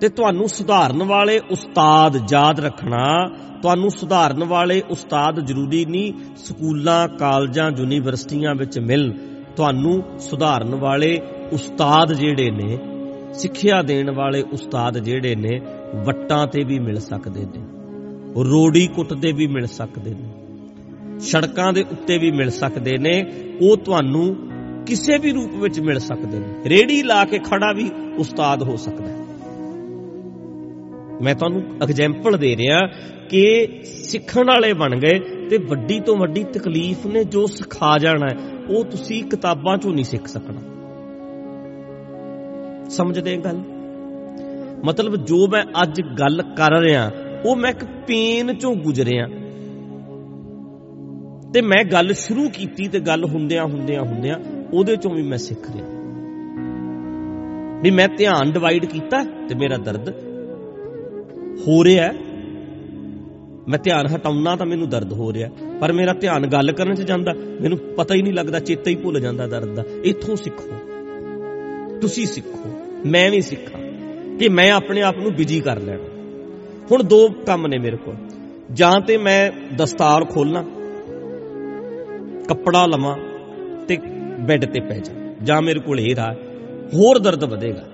ਤੇ 0.01 0.09
ਤੁਹਾਨੂੰ 0.09 0.47
ਸੁਧਾਰਨ 0.49 1.03
ਵਾਲੇ 1.03 1.39
ਉਸਤਾਦ 1.51 2.15
ਯਾਦ 2.31 2.59
ਰੱਖਣਾ, 2.59 3.29
ਤੁਹਾਨੂੰ 3.61 3.89
ਸੁਧਾਰਨ 3.89 4.43
ਵਾਲੇ 4.43 4.81
ਉਸਤਾਦ 4.89 5.39
ਜ਼ਰੂਰੀ 5.39 5.85
ਨਹੀਂ, 5.85 6.13
ਸਕੂਲਾਂ, 6.37 7.07
ਕਾਲਜਾਂ, 7.07 7.71
ਯੂਨੀਵਰਸਿਟੀਆਂ 7.77 8.55
ਵਿੱਚ 8.55 8.79
ਮਿਲ, 8.79 9.13
ਤੁਹਾਨੂੰ 9.55 10.19
ਸੁਧਾਰਨ 10.19 10.75
ਵਾਲੇ 10.75 11.21
ਉਸਤਾਦ 11.51 12.13
ਜਿਹੜੇ 12.13 12.49
ਨੇ, 12.51 12.79
ਸਿੱਖਿਆ 13.33 13.81
ਦੇਣ 13.81 14.11
ਵਾਲੇ 14.11 14.41
ਉਸਤਾਦ 14.41 14.97
ਜਿਹੜੇ 14.97 15.35
ਨੇ, 15.35 15.61
ਵੱਟਾਂ 16.05 16.47
ਤੇ 16.47 16.63
ਵੀ 16.63 16.79
ਮਿਲ 16.79 16.99
ਸਕਦੇ 16.99 17.45
ਨੇ, 17.45 17.63
ਰੋੜੀ 18.43 18.87
ਕੁੱਟਦੇ 18.87 19.31
ਵੀ 19.31 19.47
ਮਿਲ 19.47 19.65
ਸਕਦੇ 19.67 20.13
ਨੇ, 20.13 21.19
ਸੜਕਾਂ 21.19 21.73
ਦੇ 21.73 21.85
ਉੱਤੇ 21.91 22.17
ਵੀ 22.17 22.31
ਮਿਲ 22.31 22.49
ਸਕਦੇ 22.49 22.97
ਨੇ, 22.97 23.25
ਉਹ 23.61 23.77
ਤੁਹਾਨੂੰ 23.77 24.35
ਕਿਸੇ 24.87 25.17
ਵੀ 25.17 25.31
ਰੂਪ 25.31 25.55
ਵਿੱਚ 25.55 25.79
ਮਿਲ 25.79 25.99
ਸਕਦੇ 25.99 26.39
ਨੇ। 26.39 26.69
ਰੇੜੀ 26.69 27.03
ਲਾ 27.03 27.25
ਕੇ 27.25 27.39
ਖੜਾ 27.39 27.73
ਵੀ 27.73 27.91
ਉਸਤਾਦ 28.17 28.63
ਹੋ 28.63 28.75
ਸਕਦਾ 28.75 29.07
ਹੈ। 29.07 29.20
ਮੈਂ 31.23 31.35
ਤੁਹਾਨੂੰ 31.35 31.63
ਐਗਜ਼ਾਮਪਲ 31.83 32.37
ਦੇ 32.37 32.55
ਰਿਹਾ 32.57 32.79
ਕਿ 33.29 33.67
ਸਿੱਖਣ 33.83 34.43
ਵਾਲੇ 34.47 34.73
ਬਣ 34.73 34.99
ਗਏ 34.99 35.19
ਤੇ 35.49 35.57
ਵੱਡੀ 35.57 35.99
ਤੋਂ 35.99 36.17
ਵੱਡੀ 36.17 36.43
ਤਕਲੀਫ 36.43 37.05
ਨੇ 37.05 37.23
ਜੋ 37.23 37.47
ਸਿਖਾ 37.47 37.97
ਜਾਣਾ 37.97 38.27
ਉਹ 38.69 38.85
ਤੁਸੀਂ 38.85 39.23
ਕਿਤਾਬਾਂ 39.23 39.77
ਚੋਂ 39.77 39.91
ਨਹੀਂ 39.91 40.05
ਸਿੱਖ 40.05 40.27
ਸਕਣਾ। 40.27 40.61
ਸਮਝਦੇ 42.89 43.37
ਗੱਲ? 43.37 43.61
ਮਤਲਬ 44.85 45.15
ਜੋ 45.15 45.47
ਮੈਂ 45.47 45.63
ਅੱਜ 45.83 46.01
ਗੱਲ 46.19 46.41
ਕਰ 46.57 46.79
ਰਿਹਾ, 46.79 47.11
ਉਹ 47.45 47.55
ਮੈਂ 47.55 47.69
ਇੱਕ 47.69 47.85
ਪੇਨ 48.07 48.53
ਚੋਂ 48.53 48.75
ਗੁਜ਼ਰਿਆ 48.75 49.27
ਤੇ 51.53 51.61
ਮੈਂ 51.61 51.83
ਗੱਲ 51.83 52.13
ਸ਼ੁਰੂ 52.13 52.49
ਕੀਤੀ 52.49 52.87
ਤੇ 52.87 52.99
ਗੱਲ 52.99 53.25
ਹੁੰਦਿਆਂ 53.25 53.63
ਹੁੰਦਿਆਂ 53.63 54.01
ਹੁੰਦਿਆਂ 54.01 54.35
ਉਹਦੇ 54.73 54.95
ਚੋਂ 54.95 55.11
ਵੀ 55.11 55.23
ਮੈਂ 55.23 55.37
ਸਿੱਖ 55.37 55.71
ਰਿਹਾ। 55.71 55.85
ਵੀ 57.83 57.91
ਮੈਂ 57.91 58.07
ਧਿਆਨ 58.17 58.51
ਡਿਵਾਈਡ 58.51 58.85
ਕੀਤਾ 58.85 59.23
ਤੇ 59.49 59.55
ਮੇਰਾ 59.55 59.77
ਦਰਦ 59.77 60.30
ਹੋ 61.67 61.83
ਰਿਹਾ 61.83 62.11
ਮੈਂ 63.67 63.79
ਧਿਆਨ 63.83 64.07
ਹਟਾਉਣਾ 64.07 64.55
ਤਾਂ 64.55 64.65
ਮੈਨੂੰ 64.65 64.89
ਦਰਦ 64.89 65.13
ਹੋ 65.13 65.33
ਰਿਹਾ 65.33 65.49
ਪਰ 65.81 65.93
ਮੇਰਾ 65.93 66.13
ਧਿਆਨ 66.13 66.47
ਗੱਲ 66.47 66.71
ਕਰਨ 66.71 66.95
'ਚ 66.95 67.01
ਜਾਂਦਾ, 67.01 67.33
ਮੈਨੂੰ 67.61 67.77
ਪਤਾ 67.77 68.15
ਹੀ 68.15 68.21
ਨਹੀਂ 68.21 68.33
ਲੱਗਦਾ, 68.33 68.59
ਚੇਤਾ 68.59 68.89
ਹੀ 68.89 68.95
ਭੁੱਲ 68.95 69.19
ਜਾਂਦਾ 69.19 69.47
ਦਰਦ 69.47 69.75
ਦਾ। 69.75 69.83
ਇੱਥੋਂ 70.03 70.35
ਸਿੱਖੋ। 70.35 70.69
ਤੁਸੀਂ 72.01 72.27
ਸਿੱਖੋ, 72.27 72.69
ਮੈਂ 73.05 73.31
ਵੀ 73.31 73.41
ਸਿੱਖਾਂ 73.41 73.81
ਕਿ 74.37 74.49
ਮੈਂ 74.49 74.71
ਆਪਣੇ 74.71 75.01
ਆਪ 75.01 75.17
ਨੂੰ 75.17 75.33
ਬਿਜ਼ੀ 75.33 75.59
ਕਰ 75.59 75.79
ਲੈਣਾ। 75.79 76.09
ਹੁਣ 76.91 77.03
ਦੋ 77.03 77.29
ਕੰਮ 77.29 77.67
ਨੇ 77.67 77.77
ਮੇਰੇ 77.77 77.97
ਕੋਲ। 77.97 78.15
ਜਾਂ 78.73 79.01
ਤੇ 79.01 79.17
ਮੈਂ 79.17 79.51
ਦਸਤਾਰ 79.75 80.25
ਖੋਲਣਾ 80.25 80.65
ਕੱਪੜਾ 82.47 82.85
ਲਵਾਂ 82.85 83.17
ਤੇ 83.87 83.97
ਬੈੱਡ 84.39 84.65
ਤੇ 84.65 84.79
ਪੈ 84.79 84.99
ਜਾ, 84.99 85.33
ਜਾਂ 85.43 85.61
ਮੇਰੇ 85.61 85.79
ਕੋਲ 85.79 85.99
ਇਹ 85.99 86.15
ਰਾ 86.15 86.35
ਹੋਰ 86.93 87.19
ਦਰਦ 87.19 87.43
ਵਧੇਗਾ। 87.43 87.90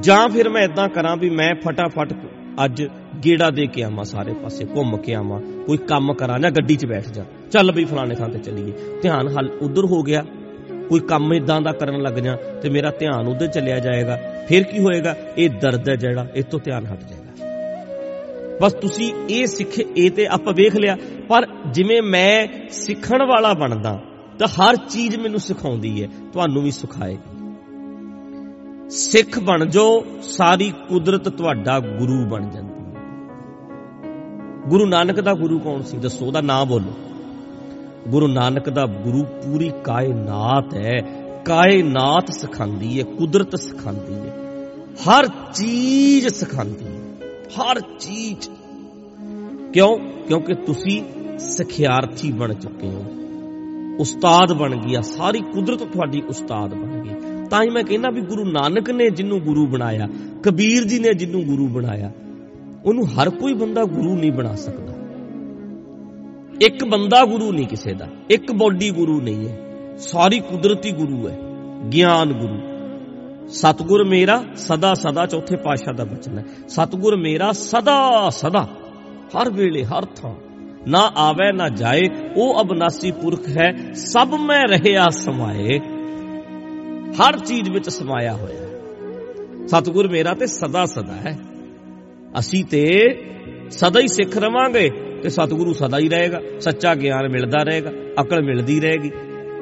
ਜਾਂ 0.00 0.28
ਫਿਰ 0.28 0.48
ਮੈਂ 0.48 0.62
ਇਦਾਂ 0.62 0.88
ਕਰਾਂ 0.88 1.16
ਵੀ 1.16 1.30
ਮੈਂ 1.30 1.54
ਫਟਾਫਟ 1.54 2.12
ਅੱਜ 2.64 2.82
ਗੇੜਾ 3.24 3.50
ਦੇ 3.50 3.66
ਕੇ 3.66 3.82
ਆਵਾਂ 3.82 4.04
ਸਾਰੇ 4.04 4.32
ਪਾਸੇ, 4.32 4.64
ਘੁੰਮ 4.64 4.96
ਕੇ 4.96 5.14
ਆਵਾਂ, 5.14 5.40
ਕੋਈ 5.40 5.76
ਕੰਮ 5.76 6.14
ਕਰਾਂ 6.14 6.38
ਜਾਂ 6.38 6.50
ਗੱਡੀ 6.50 6.76
'ਚ 6.76 6.86
ਬੈਠ 6.86 7.08
ਜਾ। 7.08 7.24
ਚੱਲ 7.50 7.72
ਬਈ 7.72 7.84
ਫਲਾਣੇ 7.84 8.14
ਥਾਂ 8.14 8.28
ਤੇ 8.28 8.38
ਚੱਲੀਏ। 8.38 8.72
ਧਿਆਨ 9.02 9.28
ਹਲ 9.28 9.50
ਉਧਰ 9.62 9.84
ਹੋ 9.84 10.02
ਗਿਆ। 10.02 10.24
ਕੋਈ 10.88 11.00
ਕੰਮ 11.00 11.34
ਇਦਾਂ 11.34 11.60
ਦਾ 11.60 11.72
ਕਰਨ 11.72 12.02
ਲੱਗ 12.02 12.12
ਜਾ 12.12 12.36
ਤੇ 12.36 12.70
ਮੇਰਾ 12.70 12.90
ਧਿਆਨ 12.90 13.28
ਉਧਰ 13.28 13.46
ਚੱਲਿਆ 13.46 13.78
ਜਾਏਗਾ। 13.78 14.18
ਫਿਰ 14.48 14.62
ਕੀ 14.62 14.78
ਹੋਏਗਾ? 14.78 15.16
ਇਹ 15.38 15.50
ਦਰਦ 15.50 15.88
ਹੈ 15.88 15.96
ਜਿਹੜਾ, 15.96 16.26
ਇਹ 16.36 16.42
ਤੋਂ 16.42 16.60
ਧਿਆਨ 16.64 16.86
ਹਟ 16.86 17.00
ਜਾਏਗਾ। 17.00 17.24
ਬਸ 18.62 18.72
ਤੁਸੀਂ 18.72 19.12
ਇਹ 19.30 19.46
ਸਿੱਖੇ, 19.46 19.84
ਇਹ 19.96 20.10
ਤੇ 20.10 20.26
ਆਪਾਂ 20.26 20.54
ਵੇਖ 20.54 20.76
ਲਿਆ। 20.76 20.96
ਪਰ 21.28 21.46
ਜਿਵੇਂ 21.70 22.02
ਮੈਂ 22.02 22.48
ਸਿੱਖਣ 22.70 23.26
ਵਾਲਾ 23.26 23.54
ਬਣਦਾ, 23.54 24.02
ਤਾਂ 24.38 24.48
ਹਰ 24.48 24.76
ਚੀਜ਼ 24.76 25.16
ਮੈਨੂੰ 25.16 25.40
ਸਿਖਾਉਂਦੀ 25.40 26.02
ਹੈ, 26.02 26.08
ਤੁਹਾਨੂੰ 26.32 26.62
ਵੀ 26.62 26.70
ਸਿਖਾਏਗੀ। 26.70 27.33
ਸਿੱਖ 28.90 29.38
ਬਣ 29.38 29.66
ਜਾਓ, 29.66 30.04
ਸਾਰੀ 30.22 30.72
ਕੁਦਰਤ 30.88 31.28
ਤੁਹਾਡਾ 31.28 31.80
ਗੁਰੂ 31.80 32.26
ਬਣ 32.26 32.50
ਜਾਂਦੀ 32.50 32.72
ਹੈ। 32.72 32.94
ਗੁਰੂ 34.68 34.86
ਨਾਨਕ 34.86 35.20
ਦਾ 35.20 35.34
ਗੁਰੂ 35.34 35.58
ਕੌਣ 35.58 35.82
ਸੀ? 35.82 35.96
ਦੱਸੋ, 35.96 36.26
ਉਹਦਾ 36.26 36.40
ਨਾਮ 36.40 36.68
ਬੋਲੋ। 36.68 36.92
ਗੁਰੂ 38.08 38.26
ਨਾਨਕ 38.26 38.70
ਦਾ 38.70 38.86
ਗੁਰੂ 38.86 39.22
ਪੂਰੀ 39.22 39.72
ਕਾਇਨਾਤ 39.84 40.74
ਹੈ। 40.74 41.00
ਕਾਇਨਾਤ 41.44 42.32
ਸਿਖਾਉਂਦੀ 42.32 42.98
ਹੈ, 42.98 43.04
ਕੁਦਰਤ 43.04 43.60
ਸਿਖਾਉਂਦੀ 43.60 44.14
ਹੈ। 44.14 44.36
ਹਰ 44.94 45.28
ਚੀਜ਼ 45.54 46.28
ਸਿਖਾਉਂਦੀ 46.28 46.86
ਹੈ, 46.86 47.14
ਹਰ 47.28 47.80
ਚੀਜ਼। 47.80 48.48
ਕਿਉਂ? 49.72 49.98
ਕਿਉਂਕਿ 49.98 50.54
ਤੁਸੀਂ 50.54 51.04
ਸਿਖਿਆਰਥੀ 51.38 52.32
ਬਣ 52.32 52.54
ਚੁੱਕੇ 52.54 52.88
ਹੋ। 52.88 53.04
ਉਸਤਾਦ 54.00 54.52
ਬਣ 54.52 54.76
ਗਿਆ 54.76 55.00
ਸਾਰੀ 55.00 55.40
ਕੁਦਰਤ 55.40 55.78
ਤੁਹਾਡੀ 55.78 56.22
ਉਸਤਾਦ 56.28 56.74
ਬਣ 56.74 57.00
ਗਈ। 57.00 57.33
ਤਾਂ 57.54 57.62
ਹੀ 57.62 57.70
ਮੈਂ 57.70 57.82
ਕਹਿੰਦਾ 57.82 58.10
ਵੀ 58.10 58.20
ਗੁਰੂ 58.20 58.44
ਨਾਨਕ 58.44 58.90
ਨੇ 58.90 59.08
ਜਿਹਨੂੰ 59.10 59.38
ਗੁਰੂ 59.40 59.66
ਬਣਾਇਆ, 59.66 60.08
ਕਬੀਰ 60.42 60.84
ਜੀ 60.84 60.98
ਨੇ 60.98 61.12
ਜਿਹਨੂੰ 61.14 61.42
ਗੁਰੂ 61.42 61.66
ਬਣਾਇਆ, 61.68 62.10
ਉਹਨੂੰ 62.84 63.04
ਹਰ 63.06 63.30
ਕੋਈ 63.30 63.54
ਬੰਦਾ 63.54 63.84
ਗੁਰੂ 63.84 64.14
ਨਹੀਂ 64.14 64.32
ਬਣਾ 64.32 64.54
ਸਕਦਾ। 64.54 64.94
ਇੱਕ 66.60 66.84
ਬੰਦਾ 66.84 67.24
ਗੁਰੂ 67.24 67.52
ਨਹੀਂ 67.52 67.66
ਕਿਸੇ 67.66 67.94
ਦਾ, 67.94 68.08
ਇੱਕ 68.30 68.52
ਬੋਡੀ 68.52 68.90
ਗੁਰੂ 68.90 69.20
ਨਹੀਂ 69.20 69.48
ਹੈ, 69.48 69.96
ਸਾਰੀ 69.98 70.40
ਕੁਦਰਤੀ 70.40 70.92
ਗੁਰੂ 70.92 71.28
ਹੈ, 71.28 71.38
ਗਿਆਨ 71.92 72.32
ਗੁਰੂ। 72.32 72.58
ਸਤਗੁਰ 73.48 74.04
ਮੇਰਾ 74.08 74.42
ਸਦਾ 74.56 74.94
ਸਦਾ 74.94 75.26
ਚੌਥੇ 75.26 75.56
ਪਾਤਸ਼ਾਹ 75.56 75.94
ਦਾ 75.94 76.04
ਬਚਨ 76.04 76.38
ਹੈ। 76.38 76.44
ਸਤਗੁਰ 76.68 77.16
ਮੇਰਾ 77.16 77.52
ਸਦਾ 77.52 78.28
ਸਦਾ, 78.30 78.66
ਹਰ 79.36 79.52
ਵੇਲੇ, 79.52 79.84
ਹਰ 79.84 80.04
ਥਾਂ। 80.04 80.34
ਨਾ 80.88 81.10
ਆਵੇ, 81.16 81.52
ਨਾ 81.52 81.68
ਜਾਏ, 81.68 82.02
ਉਹ 82.36 82.62
ਅਬਨਾਸੀ 82.62 83.10
ਪੁਰਖ 83.12 83.48
ਹੈ, 83.48 83.72
ਸਭ 83.94 84.34
ਮੈਂ 84.40 84.62
ਰਹਿਆ 84.68 85.08
ਸਮਾਏ। 85.10 85.80
ਹਰ 87.14 87.38
ਚੀਜ਼ 87.38 87.70
ਵਿੱਚ 87.70 87.88
ਸਮਾਇਆ 87.88 88.32
ਹੋਇਆ 88.32 88.60
ਹੈ। 88.60 88.70
ਸਤਗੁਰ 89.66 90.08
ਮੇਰਾ 90.08 90.34
ਤੇ 90.34 90.46
ਸਦਾ 90.46 90.84
ਸਦਾ 90.84 91.12
ਹੈ। 91.12 91.38
ਅਸੀਂ 92.38 92.64
ਤੇ 92.64 93.14
ਸਦਾ 93.70 94.00
ਹੀ 94.00 94.08
ਸਿੱਖ 94.08 94.38
ਰਵਾਂਗੇ 94.38 94.90
ਤੇ 95.22 95.28
ਸਤਿਗੁਰੂ 95.28 95.72
ਸਦਾ 95.72 95.98
ਹੀ 95.98 96.08
ਰਹੇਗਾ। 96.08 96.40
ਸੱਚਾ 96.60 96.94
ਗਿਆਨ 96.94 97.28
ਮਿਲਦਾ 97.28 97.62
ਰਹੇਗਾ, 97.62 97.90
ਅਕਲ 98.20 98.42
ਮਿਲਦੀ 98.42 98.80
ਰਹੇਗੀ। 98.80 99.10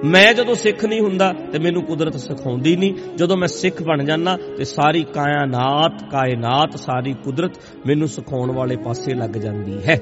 ਮੈਂ 0.05 0.35
ਜਦੋਂ 0.35 0.55
ਸਿੱਖ 0.55 0.85
ਨਹੀਂ 0.85 1.01
ਹੁੰਦਾ 1.01 1.33
ਤੇ 1.53 1.59
ਮੈਨੂੰ 1.59 1.83
ਕੁਦਰਤ 1.83 2.17
ਸਿਖਾਉਂਦੀ 2.17 2.77
ਨਹੀਂ। 2.77 2.95
ਜਦੋਂ 3.17 3.37
ਮੈਂ 3.37 3.49
ਸਿੱਖ 3.49 3.83
ਬਣ 3.83 4.05
ਜਾਣਾ 4.05 4.39
ਤੇ 4.57 4.65
ਸਾਰੀ 4.65 5.05
ਕਾਇਨਾਤ 5.05 6.11
ਕਾਇਨਾਤ, 6.11 6.79
ਸਾਰੀ 6.79 7.15
ਕੁਦਰਤ 7.25 7.51
ਮੈਨੂੰ 7.87 8.09
ਸਿਖਾਉਣ 8.09 8.53
ਵਾਲੇ 8.53 8.77
ਪਾਸੇ 8.77 9.15
ਲੱਗ 9.15 9.31
ਜਾਂਦੀ 9.31 9.79
ਹੈ। 9.89 10.01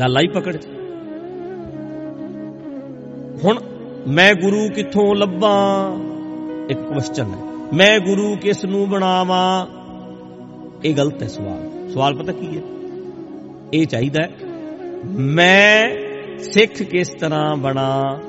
ਗੱਲ 0.00 0.16
ਆਈ 0.16 0.26
ਪਕੜ 0.26 0.56
ਚ? 0.56 0.66
ਹੁਣ 3.44 3.79
ਮੈਂ 4.08 4.34
ਗੁਰੂ 4.34 4.68
ਕਿੱਥੋਂ 4.68 5.14
ਲੱਭਾਂ? 5.14 5.96
ਇੱਕ 6.70 6.78
ਕੁਐਸਚਨ 6.78 7.24
ਹੈ। 7.24 7.68
ਮੈਂ 7.74 8.00
ਗੁਰੂ 8.00 8.36
ਕਿਸ 8.36 8.64
ਨੂੰ 8.64 8.88
ਬਣਾਵਾਂ? 8.88 9.66
ਇਹ 10.84 10.96
ਗਲਤ 10.96 11.22
ਹੈ 11.22 11.28
ਸਵਾਲ। 11.28 11.90
ਸਵਾਲ 11.90 12.14
ਪਤਾ 12.14 12.32
ਕੀ 12.32 12.56
ਹੈ? 12.56 12.62
ਇਹ 13.74 13.86
ਚਾਹੀਦਾ 13.86 14.28
ਮੈਂ 15.04 15.90
ਸਿੱਖ 16.38 16.82
ਕਿਸ 16.82 17.08
ਤਰ੍ਹਾਂ 17.08 17.56
ਬਣਾ? 17.56 18.20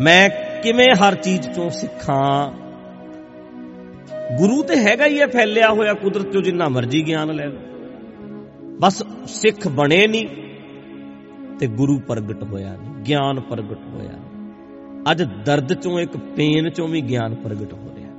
ਮੈਂ 0.00 0.30
ਕਿਵੇਂ 0.62 0.88
ਹਰ 0.94 1.14
ਚੀਜ਼ 1.14 1.48
ਤੋਂ 1.48 1.70
ਸਿੱਖਾਂ? 1.70 2.52
ਗੁਰੂ 4.36 4.62
ਤੇ 4.62 4.76
ਹੈਗਾ 4.76 5.06
ਹੀ 5.06 5.20
ਹੈ, 5.20 5.26
ਫੈਲਿਆ 5.26 5.70
ਹੋਇਆ 5.70 5.94
ਕੁਦਰਤ 5.94 6.32
ਤੋਂ 6.32 6.42
ਜਿੰਨਾ 6.42 6.68
ਮਰਜ਼ੀ 6.68 7.06
ਗਿਆਨ 7.06 7.34
ਲੈ 7.34 7.46
ਲਓ। 7.46 7.58
ਬਸ 8.80 9.02
ਸਿੱਖ 9.26 9.68
ਬਣੇ 9.68 10.06
ਨਹੀਂ। 10.06 10.43
ਤੇ 11.60 11.66
ਗੁਰੂ 11.66 11.98
ਪ੍ਰਗਟ 11.98 12.42
ਹੋਇਆ 12.42 12.76
ਨਹੀਂ, 12.76 12.90
ਗਿਆਨ 12.90 13.40
ਪ੍ਰਗਟ 13.40 13.78
ਹੋਇਆ 13.94 14.12
ਨਹੀਂ। 14.12 14.52
ਅੱਜ 15.10 15.22
ਦਰਦ 15.22 15.72
ਚੋਂ 15.72 16.00
ਇੱਕ, 16.00 16.16
ਪੇਨ 16.16 16.70
ਚੋਂ 16.70 16.88
ਵੀ 16.88 17.00
ਗਿਆਨ 17.00 17.34
ਪ੍ਰਗਟ 17.34 17.74
ਹੋ 17.74 17.90
ਰਿਹਾ 17.94 18.10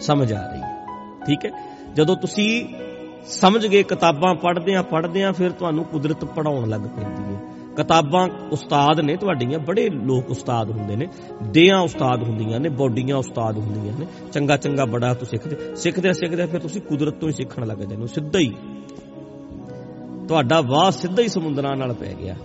ਸਮਝ 0.00 0.32
ਆ 0.32 0.52
ਰਹੀ 0.52 0.60
ਹੈ। 0.60 0.86
ਠੀਕ 1.26 1.46
ਹੈ? 1.46 1.50
ਜਦੋਂ 1.94 2.16
ਤੁਸੀਂ 2.16 2.66
ਸਮਝ 3.26 3.66
ਗਏ, 3.66 3.82
ਕਿਤਾਬਾਂ 3.82 4.34
ਪੜ੍ਹਦੇ 4.34 4.74
ਆ 4.74 4.82
ਪੜ੍ਹਦੇ 4.82 5.24
ਆ, 5.24 5.32
ਫਿਰ 5.32 5.50
ਤੁਹਾਨੂੰ 5.50 5.84
ਕੁਦਰਤ 5.84 6.24
ਪੜਾਉਣ 6.24 6.68
ਲੱਗ 6.68 6.80
ਪੈਂਦੀ 6.80 7.34
ਹੈ। 7.34 7.40
ਕਿਤਾਬਾਂ 7.76 8.28
ਉਸਤਾਦ 8.52 9.00
ਨੇ, 9.00 9.16
ਤੁਹਾਡੀਆਂ 9.16 9.58
ਬੜੇ 9.58 9.90
ਲੋਕ 9.90 10.30
ਉਸਤਾਦ 10.30 10.70
ਹੁੰਦੇ 10.70 10.96
ਨੇ, 10.96 11.08
ਦੇਹਾਂ 11.42 11.80
ਉਸਤਾਦ 11.80 12.22
ਹੁੰਦੀਆਂ 12.22 12.60
ਨੇ, 12.60 12.68
ਬੋਡੀਆਂ 12.68 13.16
ਉਸਤਾਦ 13.16 13.58
ਹੁੰਦੀਆਂ 13.58 13.94
ਨੇ। 13.98 14.06
ਚੰਗਾ 14.32 14.56
ਚੰਗਾ 14.56 14.84
ਬੜਾ 14.84 15.14
ਤੁਸੀਂ 15.14 15.38
ਸਿੱਖਦੇ 15.38 15.76
ਸਿੱਖਦੇ 15.76 16.12
ਸਿੱਖਦੇ 16.12 16.46
ਫਿਰ 16.46 16.60
ਤੁਸੀਂ 16.60 16.80
ਕੁਦਰਤ 16.80 17.14
ਤੋਂ 17.14 17.28
ਹੀ 17.28 17.32
ਸਿੱਖਣ 17.32 17.66
ਲੱਗ 17.66 17.78
ਜਾਂਦੇ 17.78 17.96
ਹੋ, 17.96 18.06
ਸਿੱਧਾ 18.06 18.38
ਹੀ। 18.38 18.54
ਤੁਹਾਡਾ 20.28 20.60
ਵਾਹ 20.60 20.90
ਸਿੱਧਾ 20.90 21.22
ਹੀ 21.22 21.28
ਸਮੁੰਦਰਾਂ 21.28 21.76
ਨਾਲ 21.76 21.92
ਪੈ 21.92 22.14
ਗਿਆ। 22.14 22.36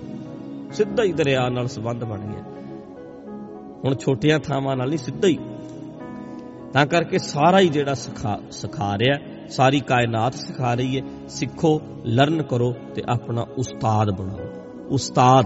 ਸਿੱਧਾ 0.74 1.04
ਹੀ 1.04 1.12
ਦਰਿਆ 1.12 1.50
ਨਾਲ 1.50 1.68
ਸੰਬੰਧ 1.68 2.04
ਬਣ 2.04 2.20
ਗਿਆ। 2.20 2.44
ਹੁਣ 3.86 3.96
ਛੋਟੀਆਂ 3.96 4.40
ਥਾਵਾਂ 4.40 4.78
ਨਾਲ 4.78 4.88
ਨਹੀਂ 4.88 4.98
ਸਿੱਧਾ 4.98 5.28
ਹੀ। 5.28 5.40
ਤਾਂ 6.74 6.86
ਕਰਕੇ 6.86 7.18
ਸਾਰਾ 7.18 7.60
ਹੀ 7.60 7.70
ਜਿਹੜਾ 7.70 7.94
ਸਿਖਾ 7.94 8.40
ਸਿਖਾ 8.52 8.98
ਰਿਹਾ, 8.98 9.48
ਸਾਰੀ 9.50 9.80
ਕਾਇਨਾਤ 9.80 10.34
ਸਿਖਾ 10.34 10.74
ਰਹੀ 10.74 10.98
ਹੈ। 10.98 11.28
ਸਿੱਖੋ, 11.30 11.82
ਲਰਨ 12.06 12.44
ਕਰੋ 12.44 12.76
ਤੇ 12.96 13.04
ਆਪਣਾ 13.10 13.48
ਉਸਤਾਦ 13.58 14.12
ਬਣਾਓ। 14.12 14.46
ਉਸਤਾਦ 14.90 15.46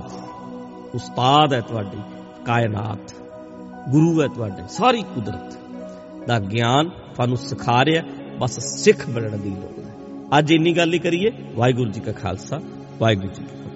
ਉਸਤਾਦ 0.96 1.54
ਹੈ 1.54 1.62
ਤੁਹਾਡੀ, 1.62 1.98
ਕਾਇਨਾਤ। 2.46 3.14
ਗੁਰੂ 3.90 4.22
ਹੈ 4.22 4.28
ਤੁਹਾਡੇ, 4.28 4.64
ਸਾਰੀ 4.70 5.02
ਕੁਦਰਤ। 5.02 5.58
ਦਾ 6.28 6.40
ਗਿਆਨ 6.40 6.90
ਤੁਹਾਨੂੰ 6.90 7.38
ਸਿਖਾ 7.38 7.86
ਰਿਹਾ, 7.86 8.04
ਬਸ 8.40 8.60
ਸਿੱਖ 8.60 9.10
ਬਣਨ 9.10 9.42
ਦੀ 9.42 9.50
ਲੋੜ। 9.50 9.86
ਹੈ 9.86 9.91
ਅੱਜ 10.38 10.52
ਇੰਨੀ 10.52 10.74
ਗੱਲ 10.74 10.94
ਹੀ 10.94 11.00
ਕਰੀਏ। 11.00 11.32
ਵਾਹਿਗੁਰੂ 11.56 11.92
ਜੀ 11.92 12.00
ਕਾ 12.00 12.12
ਖਾਲਸਾ 12.12 12.62
ਵਾਹਿਗੁਰੂ 13.00 13.28
ਜੀ 13.28 13.44
ਕੀ 13.44 13.71